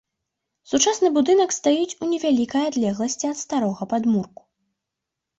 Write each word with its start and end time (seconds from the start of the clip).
Сучасны 0.69 1.09
будынак 1.17 1.51
стаіць 1.57 1.97
у 2.05 2.07
невялікай 2.13 2.63
адлегласці 2.69 3.25
ад 3.33 3.37
старога 3.43 3.87
падмурку. 3.93 4.41